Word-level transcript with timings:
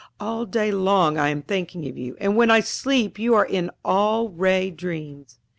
All 0.19 0.47
day 0.47 0.71
long 0.71 1.19
I 1.19 1.29
am 1.29 1.43
thinking 1.43 1.87
of 1.87 1.95
you, 1.95 2.17
and 2.19 2.35
when 2.35 2.49
I 2.49 2.59
sleep 2.61 3.19
you 3.19 3.35
are 3.35 3.45
in 3.45 3.69
all 3.85 4.29
ray 4.29 4.71
dreams." 4.71 5.37